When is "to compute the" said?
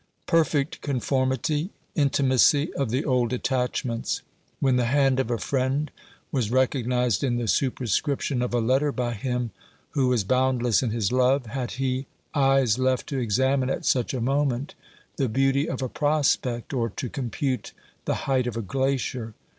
16.89-18.15